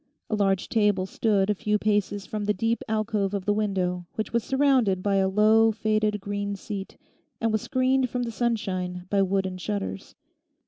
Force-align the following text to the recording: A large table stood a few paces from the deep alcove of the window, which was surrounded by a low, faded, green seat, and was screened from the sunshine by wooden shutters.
A 0.31 0.35
large 0.35 0.67
table 0.67 1.05
stood 1.05 1.51
a 1.51 1.53
few 1.53 1.77
paces 1.77 2.25
from 2.25 2.45
the 2.45 2.55
deep 2.55 2.83
alcove 2.89 3.35
of 3.35 3.45
the 3.45 3.53
window, 3.53 4.07
which 4.15 4.33
was 4.33 4.43
surrounded 4.43 5.03
by 5.03 5.17
a 5.17 5.27
low, 5.29 5.71
faded, 5.71 6.19
green 6.19 6.55
seat, 6.55 6.97
and 7.39 7.51
was 7.51 7.61
screened 7.61 8.09
from 8.09 8.23
the 8.23 8.31
sunshine 8.31 9.05
by 9.11 9.21
wooden 9.21 9.59
shutters. 9.59 10.15